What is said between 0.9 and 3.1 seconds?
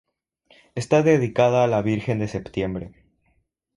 dedicada a la Virgen de Septiembre.